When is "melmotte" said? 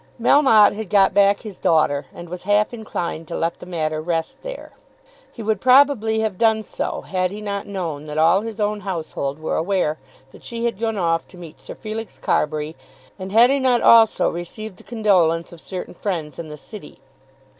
0.19-0.73